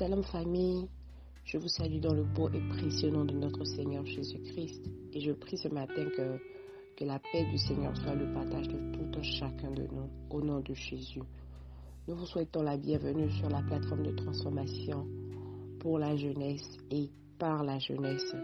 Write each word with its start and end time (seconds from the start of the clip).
Shalom 0.00 0.22
famille, 0.22 0.88
je 1.44 1.58
vous 1.58 1.68
salue 1.68 2.00
dans 2.00 2.14
le 2.14 2.22
beau 2.22 2.48
et 2.54 2.68
précieux 2.70 3.10
nom 3.10 3.26
de 3.26 3.34
notre 3.34 3.66
Seigneur 3.66 4.02
Jésus-Christ 4.06 4.90
et 5.12 5.20
je 5.20 5.30
prie 5.32 5.58
ce 5.58 5.68
matin 5.68 6.06
que, 6.16 6.38
que 6.96 7.04
la 7.04 7.18
paix 7.18 7.44
du 7.50 7.58
Seigneur 7.58 7.94
soit 7.98 8.14
le 8.14 8.32
partage 8.32 8.66
de 8.68 8.78
tout 8.94 9.18
un 9.18 9.22
chacun 9.22 9.70
de 9.72 9.82
nous 9.92 10.08
au 10.30 10.40
nom 10.40 10.60
de 10.60 10.72
Jésus. 10.72 11.20
Nous 12.08 12.14
vous 12.14 12.24
souhaitons 12.24 12.62
la 12.62 12.78
bienvenue 12.78 13.30
sur 13.30 13.50
la 13.50 13.60
plateforme 13.60 14.04
de 14.04 14.12
transformation 14.12 15.06
pour 15.80 15.98
la 15.98 16.16
jeunesse 16.16 16.78
et 16.90 17.10
par 17.38 17.62
la 17.62 17.78
jeunesse. 17.78 18.34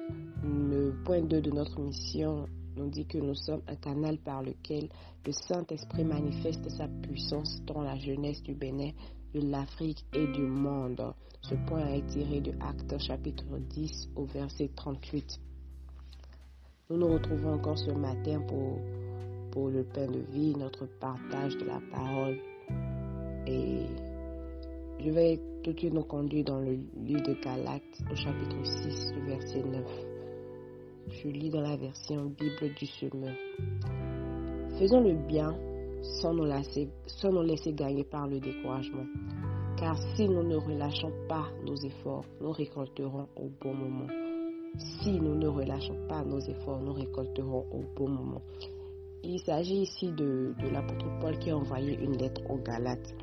Le 0.45 0.95
point 1.06 1.23
2 1.23 1.41
de 1.41 1.50
notre 1.52 1.80
mission 1.80 2.50
nous 2.77 2.88
dit 2.88 3.06
que 3.06 3.18
nous 3.18 3.34
sommes 3.34 3.62
un 3.68 3.77
canal 3.77 4.18
par 4.18 4.42
lequel 4.42 4.88
le 5.24 5.32
Saint-Esprit 5.32 6.05
manifeste 6.05 6.69
sa 6.70 6.87
puissance 6.88 7.62
dans 7.66 7.83
la 7.83 7.96
jeunesse 7.96 8.42
du 8.42 8.55
Bénin, 8.55 8.91
de 9.34 9.41
l'Afrique 9.41 10.05
et 10.12 10.27
du 10.28 10.42
monde. 10.42 11.14
Ce 11.42 11.55
point 11.66 11.86
est 11.88 12.06
tiré 12.06 12.41
de 12.41 12.52
Actes 12.60 12.98
chapitre 12.98 13.45
10 13.59 14.10
au 14.16 14.24
verset 14.24 14.70
38. 14.74 15.41
Nous 16.91 16.97
nous 16.98 17.09
retrouvons 17.09 17.55
encore 17.55 17.78
ce 17.78 17.91
matin 17.91 18.41
pour, 18.47 18.78
pour 19.50 19.69
le 19.69 19.84
pain 19.84 20.06
de 20.06 20.20
vie, 20.33 20.55
notre 20.56 20.86
partage 20.86 21.56
de 21.56 21.64
la 21.64 21.80
parole. 21.91 22.38
Et 23.47 23.86
je 25.00 25.11
vais 25.11 25.41
tout 25.62 25.72
de 25.72 25.78
suite 25.78 25.95
nous 25.95 26.05
conduire 26.05 26.45
dans 26.45 26.61
le 26.61 26.78
livre 26.97 27.22
de 27.22 27.34
Galates 27.42 27.83
au 28.11 28.14
chapitre 28.14 28.64
6, 28.64 29.12
verset 29.27 29.62
9. 29.62 30.16
Je 31.09 31.28
lis 31.28 31.51
dans 31.51 31.60
la 31.60 31.77
version 31.77 32.24
Bible 32.27 32.74
du 32.74 32.87
Semeur. 32.87 33.34
Faisons 34.78 35.01
le 35.01 35.14
bien 35.27 35.56
sans 36.02 36.34
nous, 36.34 36.45
laisser, 36.45 36.89
sans 37.06 37.30
nous 37.30 37.42
laisser 37.42 37.72
gagner 37.72 38.05
par 38.05 38.27
le 38.27 38.41
découragement. 38.41 39.06
Car 39.77 39.97
si 40.14 40.28
nous 40.28 40.42
ne 40.42 40.56
relâchons 40.56 41.12
pas 41.28 41.47
nos 41.64 41.77
efforts, 41.77 42.25
nous 42.41 42.50
récolterons 42.50 43.28
au 43.36 43.48
bon 43.62 43.75
moment. 43.75 44.08
Si 44.78 45.12
nous 45.12 45.34
ne 45.36 45.47
relâchons 45.47 45.97
pas 46.08 46.25
nos 46.25 46.41
efforts, 46.41 46.80
nous 46.80 46.92
récolterons 46.92 47.64
au 47.73 47.84
bon 47.97 48.08
moment. 48.08 48.42
Il 49.23 49.39
s'agit 49.41 49.83
ici 49.83 50.08
de, 50.12 50.55
de 50.61 50.69
l'apôtre 50.69 51.06
Paul 51.20 51.39
qui 51.39 51.50
a 51.50 51.56
envoyé 51.56 51.98
une 51.98 52.17
lettre 52.17 52.42
aux 52.50 52.58
Galates. 52.58 53.14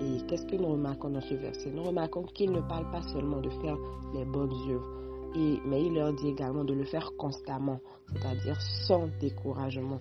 Et 0.00 0.24
qu'est-ce 0.26 0.46
que 0.46 0.56
nous 0.56 0.68
remarquons 0.68 1.10
dans 1.10 1.20
ce 1.20 1.34
verset? 1.34 1.70
Nous 1.70 1.82
remarquons 1.82 2.22
qu'il 2.22 2.52
ne 2.52 2.60
parle 2.60 2.90
pas 2.90 3.02
seulement 3.12 3.40
de 3.40 3.50
faire 3.50 3.76
les 4.14 4.24
bonnes 4.24 4.52
œuvres, 4.70 5.01
et, 5.34 5.60
mais 5.66 5.84
il 5.84 5.94
leur 5.94 6.12
dit 6.12 6.28
également 6.28 6.64
de 6.64 6.74
le 6.74 6.84
faire 6.84 7.10
constamment, 7.18 7.80
c'est-à-dire 8.12 8.60
sans 8.60 9.08
découragement. 9.20 10.00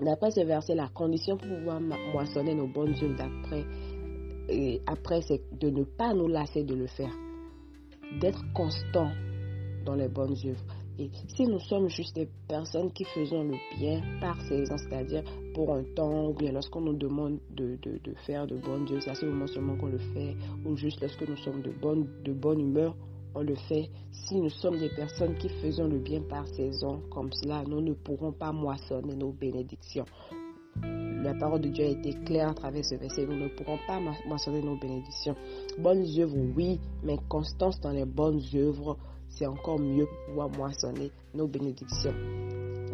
D'après 0.00 0.30
ce 0.30 0.40
verset, 0.40 0.74
la 0.74 0.88
condition 0.88 1.36
pour 1.36 1.48
pouvoir 1.48 1.80
moissonner 1.80 2.54
nos 2.54 2.68
bonnes 2.68 2.94
œuvres 3.02 3.16
d'après, 3.16 3.64
après, 4.86 5.20
c'est 5.22 5.42
de 5.58 5.70
ne 5.70 5.84
pas 5.84 6.14
nous 6.14 6.28
lasser 6.28 6.64
de 6.64 6.74
le 6.74 6.86
faire, 6.86 7.12
d'être 8.20 8.42
constant 8.54 9.10
dans 9.84 9.94
les 9.94 10.08
bonnes 10.08 10.36
œuvres. 10.46 10.64
Et 10.98 11.10
si 11.28 11.46
nous 11.46 11.60
sommes 11.60 11.88
juste 11.88 12.16
des 12.16 12.28
personnes 12.48 12.90
qui 12.92 13.04
faisons 13.04 13.44
le 13.44 13.54
bien 13.78 14.02
par 14.20 14.40
saison, 14.42 14.76
c'est-à-dire 14.78 15.22
pour 15.54 15.72
un 15.72 15.84
temps, 15.94 16.28
ou 16.28 16.34
bien 16.34 16.50
lorsqu'on 16.50 16.80
nous 16.80 16.94
demande 16.96 17.38
de, 17.50 17.78
de, 17.82 18.14
faire 18.26 18.46
de 18.46 18.56
bonnes 18.56 18.86
œuvres, 18.90 19.02
c'est 19.02 19.10
à 19.10 19.14
ce 19.14 19.26
moment 19.26 19.46
seulement 19.46 19.76
qu'on 19.76 19.86
le 19.86 19.98
fait, 19.98 20.34
ou 20.64 20.76
juste 20.76 21.00
lorsque 21.00 21.28
nous 21.28 21.36
sommes 21.36 21.62
de 21.62 21.70
bonne, 21.70 22.08
de 22.24 22.32
bonne 22.32 22.60
humeur, 22.60 22.96
on 23.38 23.42
le 23.42 23.54
fait. 23.54 23.88
Si 24.10 24.36
nous 24.36 24.50
sommes 24.50 24.78
des 24.78 24.88
personnes 24.90 25.36
qui 25.36 25.48
faisons 25.48 25.86
le 25.86 25.98
bien 25.98 26.20
par 26.22 26.46
saison, 26.48 27.00
comme 27.10 27.32
cela, 27.32 27.62
nous 27.66 27.80
ne 27.80 27.92
pourrons 27.92 28.32
pas 28.32 28.52
moissonner 28.52 29.14
nos 29.14 29.32
bénédictions. 29.32 30.04
La 30.82 31.34
parole 31.34 31.60
de 31.60 31.68
Dieu 31.68 31.84
a 31.84 31.88
été 31.88 32.14
claire 32.24 32.50
à 32.50 32.54
travers 32.54 32.84
ce 32.84 32.96
verset. 32.96 33.26
Nous 33.26 33.36
ne 33.36 33.48
pourrons 33.48 33.78
pas 33.86 34.00
moissonner 34.26 34.62
nos 34.62 34.76
bénédictions. 34.76 35.36
Bonnes 35.78 36.04
œuvres, 36.18 36.36
oui, 36.56 36.80
mais 37.02 37.16
constance 37.28 37.80
dans 37.80 37.90
les 37.90 38.04
bonnes 38.04 38.40
œuvres, 38.54 38.96
c'est 39.28 39.46
encore 39.46 39.78
mieux 39.78 40.06
pour 40.06 40.26
pouvoir 40.26 40.50
moissonner 40.50 41.10
nos 41.34 41.46
bénédictions. 41.46 42.14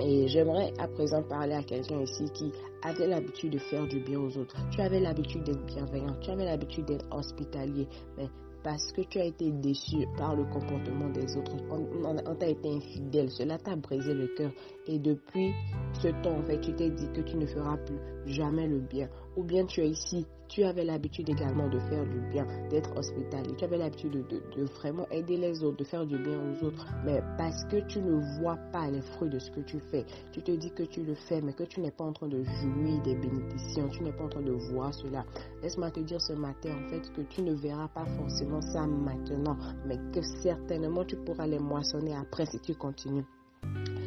Et 0.02 0.26
j'aimerais 0.28 0.72
à 0.78 0.88
présent 0.88 1.22
parler 1.22 1.54
à 1.54 1.62
quelqu'un 1.62 2.00
ici 2.00 2.24
qui 2.34 2.50
avait 2.82 3.06
l'habitude 3.06 3.52
de 3.52 3.58
faire 3.58 3.86
du 3.86 4.00
bien 4.00 4.18
aux 4.20 4.36
autres. 4.36 4.56
Tu 4.70 4.80
avais 4.80 5.00
l'habitude 5.00 5.44
d'être 5.44 5.64
bienveillant, 5.66 6.16
tu 6.20 6.30
avais 6.30 6.44
l'habitude 6.44 6.86
d'être 6.86 7.06
hospitalier, 7.12 7.86
mais 8.16 8.28
parce 8.64 8.90
que 8.92 9.02
tu 9.02 9.20
as 9.20 9.26
été 9.26 9.52
déçu 9.52 10.06
par 10.16 10.34
le 10.34 10.44
comportement 10.44 11.10
des 11.10 11.36
autres, 11.36 11.54
on, 11.70 12.34
t'a 12.34 12.48
été 12.48 12.74
infidèle, 12.74 13.30
cela 13.30 13.58
t'a 13.58 13.76
brisé 13.76 14.14
le 14.14 14.26
cœur. 14.28 14.50
Et 14.86 14.98
depuis 14.98 15.52
ce 16.00 16.08
temps, 16.22 16.38
en 16.38 16.42
fait, 16.44 16.58
tu 16.60 16.72
t'es 16.72 16.90
dit 16.90 17.08
que 17.12 17.20
tu 17.20 17.36
ne 17.36 17.44
feras 17.46 17.76
plus 17.76 17.98
jamais 18.26 18.66
le 18.66 18.80
bien. 18.80 19.08
Ou 19.36 19.42
bien 19.42 19.66
tu 19.66 19.80
es 19.80 19.88
ici, 19.88 20.26
tu 20.48 20.62
avais 20.62 20.84
l'habitude 20.84 21.28
également 21.28 21.68
de 21.68 21.78
faire 21.80 22.04
du 22.06 22.20
bien, 22.30 22.46
d'être 22.70 22.96
hospitalier. 22.96 23.54
Tu 23.56 23.64
avais 23.64 23.78
l'habitude 23.78 24.12
de, 24.12 24.64
vraiment 24.64 25.08
aider 25.10 25.36
les 25.36 25.64
autres, 25.64 25.78
de 25.78 25.84
faire 25.84 26.06
du 26.06 26.16
bien 26.18 26.38
aux 26.38 26.64
autres. 26.64 26.86
Mais 27.04 27.20
parce 27.36 27.64
que 27.64 27.80
tu 27.88 28.00
ne 28.00 28.20
vois 28.38 28.56
pas 28.72 28.90
les 28.90 29.00
fruits 29.00 29.30
de 29.30 29.38
ce 29.38 29.50
que 29.50 29.60
tu 29.60 29.80
fais, 29.90 30.04
tu 30.32 30.42
te 30.42 30.52
dis 30.52 30.70
que 30.70 30.84
tu 30.84 31.02
le 31.02 31.14
fais, 31.14 31.40
mais 31.40 31.52
que 31.52 31.64
tu 31.64 31.80
n'es 31.80 31.90
pas 31.90 32.04
en 32.04 32.12
train 32.12 32.28
de 32.28 32.42
jouir 32.42 33.02
des 33.02 33.16
bénédictions, 33.16 33.88
tu 33.88 34.02
n'es 34.02 34.12
pas 34.12 34.24
en 34.24 34.28
train 34.28 34.42
de 34.42 34.52
voir 34.52 34.94
cela. 34.94 35.24
Laisse-moi 35.62 35.90
te 35.90 36.00
dire 36.00 36.20
ce 36.20 36.34
matin, 36.34 36.70
en 36.70 36.90
fait, 36.90 37.12
que 37.12 37.22
tu 37.22 37.42
ne 37.42 37.54
verras 37.54 37.88
pas 37.88 38.06
forcément 38.16 38.60
ça 38.60 38.86
maintenant, 38.86 39.56
mais 39.86 39.98
que 40.12 40.22
certainement 40.42 41.04
tu 41.04 41.16
pourras 41.16 41.46
les 41.46 41.58
moissonner 41.58 42.14
après 42.14 42.46
si 42.46 42.60
tu 42.60 42.74
continues. 42.74 43.24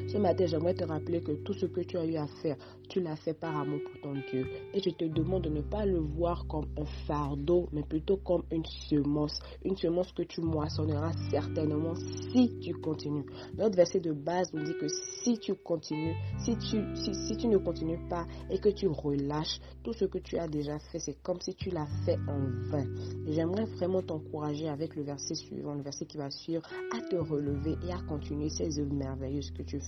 Ce 0.07 0.18
matin, 0.18 0.45
j'aimerais 0.45 0.73
te 0.73 0.85
rappeler 0.85 1.22
que 1.22 1.34
tout 1.34 1.53
ce 1.53 1.66
que 1.66 1.81
tu 1.81 1.97
as 1.97 2.06
eu 2.06 2.16
à 2.16 2.28
faire, 2.41 2.56
tu 2.88 3.01
l'as 3.01 3.18
fait 3.18 3.34
par 3.34 3.57
amour 3.59 3.79
pour 3.84 4.01
ton 4.01 4.13
Dieu. 4.31 4.45
Et 4.73 4.79
je 4.79 4.90
te 4.91 5.03
demande 5.03 5.44
de 5.44 5.50
ne 5.50 5.59
pas 5.59 5.85
le 5.85 6.00
voir 6.00 6.47
comme 6.47 6.66
un 6.78 6.85
fardeau, 7.06 7.68
mais 7.73 7.84
plutôt 7.84 8.16
comme 8.16 8.44
une 8.50 8.63
semence. 8.66 9.38
Une 9.66 9.75
semence 9.75 10.13
que 10.13 10.23
tu 10.23 10.40
moissonneras 10.40 11.12
certainement 11.29 11.96
si 12.31 12.57
tu 12.62 12.73
continues. 12.75 13.25
Notre 13.57 13.75
verset 13.75 14.00
de 14.00 14.13
base 14.13 14.53
nous 14.53 14.63
dit 14.63 14.78
que 14.79 14.88
si 15.23 15.38
tu 15.40 15.53
continues, 15.56 16.16
si 16.40 16.57
tu, 16.57 16.81
si, 16.96 17.13
si 17.13 17.35
tu 17.35 17.47
ne 17.50 17.57
continues 17.57 18.00
pas 18.09 18.25
et 18.50 18.59
que 18.59 18.69
tu 18.69 18.88
relâches, 18.88 19.59
tout 19.84 19.91
ce 19.91 20.06
que 20.06 20.19
tu 20.19 20.38
as 20.38 20.47
déjà 20.47 20.79
fait, 20.79 21.00
c'est 21.00 21.22
comme 21.22 21.41
si 21.41 21.53
tu 21.53 21.69
l'as 21.69 21.88
fait 22.06 22.17
en 22.29 22.40
vain. 22.69 22.85
J'aimerais 23.25 23.66
vraiment 23.66 24.01
t'encourager 24.01 24.69
avec 24.69 24.96
le 24.96 25.03
verset 25.03 25.35
suivant, 25.35 25.73
le 25.73 25.81
verset 25.81 26.06
qui 26.06 26.17
va 26.17 26.29
suivre, 26.29 26.63
à 26.96 27.01
te 27.01 27.17
relever 27.17 27.75
et 27.85 27.91
à 27.91 28.00
continuer 28.07 28.50
ces 28.50 28.79
œuvres 28.79 28.94
merveilleuses 28.94 29.51
que 29.51 29.63
tu 29.63 29.79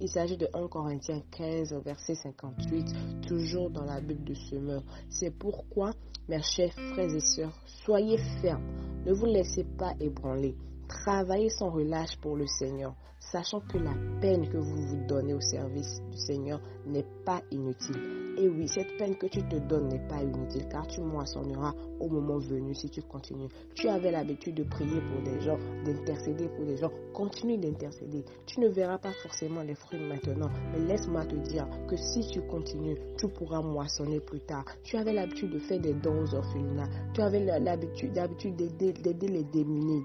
Il 0.00 0.08
s'agit 0.08 0.36
de 0.36 0.48
1 0.54 0.68
Corinthiens 0.68 1.22
15, 1.30 1.74
verset 1.84 2.14
58, 2.14 3.22
toujours 3.26 3.70
dans 3.70 3.84
la 3.84 4.00
Bible 4.00 4.24
de 4.24 4.34
semeur. 4.34 4.82
C'est 5.08 5.30
pourquoi, 5.30 5.92
mes 6.28 6.42
chers 6.42 6.72
frères 6.72 7.14
et 7.14 7.20
sœurs, 7.20 7.58
soyez 7.66 8.18
fermes, 8.40 8.64
ne 9.04 9.12
vous 9.12 9.26
laissez 9.26 9.64
pas 9.64 9.94
ébranler. 10.00 10.54
Travaillez 10.90 11.50
sans 11.50 11.70
relâche 11.70 12.16
pour 12.20 12.36
le 12.36 12.46
Seigneur, 12.48 12.94
sachant 13.20 13.60
que 13.60 13.78
la 13.78 13.94
peine 14.20 14.48
que 14.48 14.58
vous 14.58 14.88
vous 14.88 15.06
donnez 15.06 15.34
au 15.34 15.40
service 15.40 16.00
du 16.10 16.18
Seigneur 16.18 16.60
n'est 16.84 17.06
pas 17.24 17.40
inutile. 17.52 17.96
Et 18.36 18.48
oui, 18.48 18.66
cette 18.66 18.96
peine 18.96 19.16
que 19.16 19.26
tu 19.26 19.42
te 19.42 19.56
donnes 19.56 19.88
n'est 19.88 20.06
pas 20.08 20.22
inutile, 20.22 20.66
car 20.68 20.86
tu 20.86 21.00
moissonneras 21.00 21.74
au 22.00 22.08
moment 22.08 22.38
venu 22.38 22.74
si 22.74 22.88
tu 22.90 23.02
continues. 23.02 23.48
Tu 23.74 23.88
avais 23.88 24.10
l'habitude 24.10 24.56
de 24.56 24.64
prier 24.64 25.00
pour 25.00 25.22
des 25.22 25.40
gens, 25.40 25.58
d'intercéder 25.84 26.48
pour 26.48 26.64
des 26.64 26.76
gens. 26.76 26.90
Continue 27.12 27.58
d'intercéder. 27.58 28.24
Tu 28.46 28.60
ne 28.60 28.68
verras 28.68 28.98
pas 28.98 29.12
forcément 29.22 29.62
les 29.62 29.74
fruits 29.74 30.00
maintenant, 30.00 30.50
mais 30.72 30.80
laisse-moi 30.80 31.24
te 31.26 31.36
dire 31.36 31.68
que 31.86 31.96
si 31.96 32.26
tu 32.26 32.40
continues, 32.42 32.96
tu 33.16 33.28
pourras 33.28 33.62
moissonner 33.62 34.20
plus 34.20 34.40
tard. 34.40 34.64
Tu 34.84 34.96
avais 34.96 35.12
l'habitude 35.12 35.50
de 35.50 35.58
faire 35.58 35.80
des 35.80 35.92
dons 35.94 36.22
aux 36.22 36.34
orphelinats. 36.34 36.88
Tu 37.14 37.20
avais 37.20 37.44
l'habitude 37.44 38.12
d'aider 38.12 39.28
les 39.28 39.44
démunis, 39.44 40.02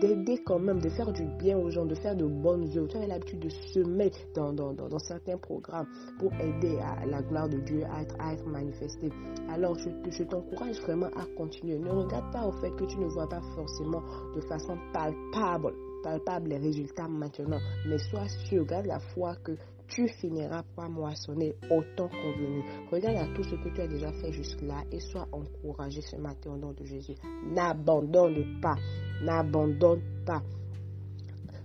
d'aider 0.00 0.38
quand 0.44 0.58
même, 0.58 0.80
de 0.80 0.88
faire 0.88 1.12
du 1.12 1.24
bien 1.38 1.58
aux 1.58 1.70
gens, 1.70 1.84
de 1.86 1.94
faire 1.94 2.16
de 2.16 2.26
bonnes 2.26 2.66
œuvres. 2.76 2.88
Tu 2.88 2.96
avais 2.96 3.06
l'habitude 3.06 3.40
de 3.40 3.48
semer 3.48 4.10
dans, 4.34 4.52
dans, 4.52 4.72
dans, 4.72 4.98
certains 4.98 5.36
programmes 5.38 5.86
pour 6.18 6.32
aider 6.34 6.78
à 6.78 7.04
la 7.06 7.22
gloire 7.22 7.48
de 7.48 7.58
Dieu 7.58 7.84
à 7.90 8.02
être, 8.02 8.14
à 8.18 8.32
être 8.34 8.46
manifestée. 8.46 9.10
Alors, 9.48 9.76
je, 9.78 9.88
je 10.10 10.22
t'encourage 10.24 10.80
vraiment 10.82 11.08
à 11.16 11.24
continuer. 11.36 11.78
Ne 11.78 11.90
regarde 11.90 12.32
pas 12.32 12.46
au 12.46 12.52
fait 12.52 12.70
que 12.72 12.84
tu 12.84 12.98
ne 12.98 13.06
vois 13.06 13.28
pas 13.28 13.40
forcément 13.54 14.02
de 14.34 14.40
façon 14.42 14.76
palpable, 14.92 15.74
palpable 16.02 16.50
les 16.50 16.58
résultats 16.58 17.08
maintenant, 17.08 17.58
mais 17.86 17.98
sois 17.98 18.28
sûr, 18.48 18.64
garde 18.64 18.86
la 18.86 19.00
foi 19.00 19.34
que 19.44 19.52
tu 19.88 20.06
finiras 20.20 20.62
par 20.76 20.90
moissonner 20.90 21.54
autant 21.70 22.08
convenu. 22.08 22.62
Regarde 22.90 23.16
à 23.16 23.34
tout 23.34 23.42
ce 23.42 23.54
que 23.56 23.68
tu 23.74 23.80
as 23.80 23.88
déjà 23.88 24.12
fait 24.12 24.32
jusque-là 24.32 24.84
et 24.92 25.00
sois 25.00 25.26
encouragé 25.32 26.00
ce 26.02 26.16
matin 26.16 26.52
au 26.52 26.56
nom 26.56 26.72
de 26.72 26.84
Jésus. 26.84 27.14
N'abandonne 27.50 28.60
pas, 28.60 28.76
n'abandonne 29.22 30.02
pas. 30.26 30.42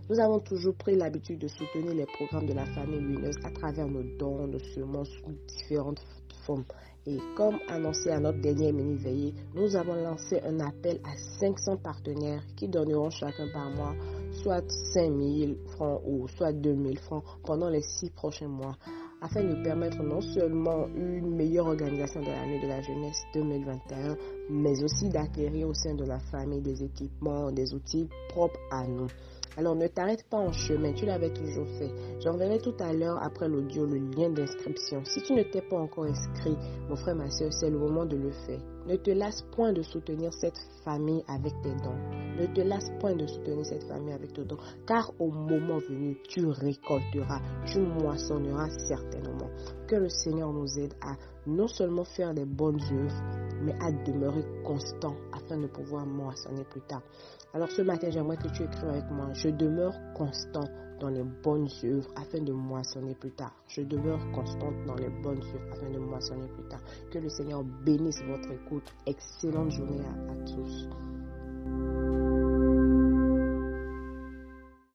Nous 0.09 0.19
avons 0.19 0.39
toujours 0.39 0.75
pris 0.75 0.95
l'habitude 0.95 1.39
de 1.39 1.47
soutenir 1.47 1.93
les 1.93 2.05
programmes 2.05 2.45
de 2.45 2.53
la 2.53 2.65
famille 2.65 2.99
lumineuse 2.99 3.37
à 3.43 3.51
travers 3.51 3.87
nos 3.87 4.03
dons, 4.17 4.47
nos 4.47 4.59
semences 4.59 5.09
sous 5.09 5.31
différentes 5.47 6.01
formes. 6.45 6.65
Et 7.05 7.17
comme 7.35 7.57
annoncé 7.67 8.09
à 8.11 8.19
notre 8.19 8.39
dernière 8.39 8.73
mini-veillée, 8.73 9.33
nous 9.55 9.75
avons 9.75 9.95
lancé 9.95 10.39
un 10.41 10.59
appel 10.59 10.99
à 11.03 11.15
500 11.39 11.77
partenaires 11.77 12.43
qui 12.55 12.67
donneront 12.67 13.09
chacun 13.09 13.47
par 13.51 13.69
mois 13.71 13.95
soit 14.41 14.63
5 14.93 15.11
000 15.11 15.51
francs 15.75 16.01
ou 16.05 16.27
soit 16.27 16.53
2 16.53 16.75
000 16.75 16.95
francs 16.95 17.23
pendant 17.45 17.69
les 17.69 17.81
six 17.81 18.09
prochains 18.09 18.47
mois. 18.47 18.75
Afin 19.23 19.43
de 19.43 19.63
permettre 19.63 20.03
non 20.03 20.19
seulement 20.19 20.87
une 20.95 21.35
meilleure 21.35 21.67
organisation 21.67 22.19
de 22.19 22.27
l'année 22.27 22.59
de 22.61 22.67
la 22.67 22.81
jeunesse 22.81 23.23
2021, 23.33 24.17
mais 24.49 24.83
aussi 24.83 25.07
d'acquérir 25.07 25.69
au 25.69 25.73
sein 25.73 25.95
de 25.95 26.03
la 26.03 26.19
famille 26.19 26.61
des 26.61 26.83
équipements, 26.83 27.51
des 27.51 27.73
outils 27.73 28.09
propres 28.29 28.59
à 28.69 28.85
nous. 28.85 29.07
Alors 29.55 29.75
ne 29.75 29.87
t'arrête 29.87 30.25
pas 30.29 30.37
en 30.37 30.51
chemin, 30.51 30.93
tu 30.93 31.05
l'avais 31.05 31.31
toujours 31.31 31.67
fait. 31.77 31.89
J'enverrai 32.19 32.59
tout 32.59 32.75
à 32.79 32.91
l'heure 32.91 33.21
après 33.21 33.47
l'audio 33.47 33.85
le 33.85 33.99
lien 33.99 34.29
d'inscription. 34.29 35.03
Si 35.05 35.21
tu 35.21 35.33
ne 35.33 35.43
t'es 35.43 35.61
pas 35.61 35.77
encore 35.77 36.05
inscrit, 36.05 36.57
mon 36.89 36.95
frère, 36.95 37.15
ma 37.15 37.29
soeur, 37.29 37.53
c'est 37.53 37.69
le 37.69 37.77
moment 37.77 38.05
de 38.05 38.17
le 38.17 38.31
faire. 38.31 38.59
Ne 38.87 38.97
te 38.97 39.11
lasse 39.11 39.43
point 39.55 39.71
de 39.71 39.83
soutenir 39.83 40.33
cette 40.33 40.59
famille 40.83 41.23
avec 41.27 41.53
tes 41.61 41.75
dons. 41.83 42.22
Ne 42.39 42.47
te 42.47 42.61
lasse 42.61 42.89
point 42.99 43.15
de 43.15 43.27
soutenir 43.27 43.65
cette 43.65 43.83
famille 43.83 44.13
avec 44.13 44.33
tes 44.33 44.43
dons, 44.43 44.57
car 44.87 45.11
au 45.19 45.29
moment 45.29 45.77
venu, 45.77 46.17
tu 46.27 46.45
récolteras, 46.47 47.39
tu 47.65 47.79
moissonneras 47.79 48.69
certainement. 48.87 49.49
Que 49.87 49.95
le 49.97 50.09
Seigneur 50.09 50.51
nous 50.51 50.79
aide 50.79 50.93
à 51.01 51.15
non 51.45 51.67
seulement 51.67 52.03
faire 52.03 52.33
des 52.33 52.45
bonnes 52.45 52.79
œuvres, 52.91 53.23
mais 53.61 53.75
à 53.81 53.91
demeurer 53.91 54.43
constant 54.63 55.15
afin 55.33 55.57
de 55.57 55.67
pouvoir 55.67 56.05
moissonner 56.05 56.63
plus 56.63 56.81
tard. 56.81 57.03
Alors 57.53 57.69
ce 57.69 57.81
matin, 57.81 58.09
j'aimerais 58.09 58.37
que 58.37 58.47
tu 58.47 58.63
écrives 58.63 58.89
avec 58.89 59.09
moi, 59.11 59.31
je 59.33 59.49
demeure 59.49 59.93
constant 60.15 60.63
dans 60.99 61.09
les 61.09 61.23
bonnes 61.43 61.67
œuvres 61.83 62.09
afin 62.15 62.39
de 62.39 62.51
moissonner 62.51 63.13
plus 63.15 63.31
tard. 63.31 63.53
Je 63.67 63.81
demeure 63.81 64.19
constante 64.31 64.75
dans 64.87 64.95
les 64.95 65.09
bonnes 65.09 65.41
œuvres 65.41 65.71
afin 65.73 65.89
de 65.89 65.99
moissonner 65.99 66.47
plus 66.47 66.67
tard. 66.69 66.81
Que 67.11 67.19
le 67.19 67.29
Seigneur 67.29 67.63
bénisse 67.85 68.23
votre 68.23 68.51
écoute. 68.51 68.91
Excellente 69.05 69.71
journée 69.71 70.01
à, 70.01 70.31
à 70.31 70.35
tous. 70.45 70.87